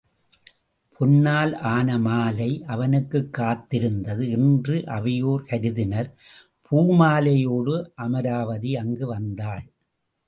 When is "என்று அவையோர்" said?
4.29-5.45